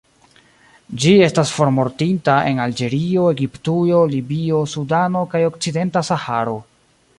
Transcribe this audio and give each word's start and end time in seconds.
Ĝi 1.01 1.11
estas 1.25 1.51
formortinta 1.57 2.37
en 2.53 2.63
Alĝerio, 2.65 3.27
Egiptujo, 3.35 4.01
Libio, 4.15 4.65
Sudano 4.75 5.25
kaj 5.35 5.45
okcidenta 5.53 6.07
Saharo. 6.13 6.61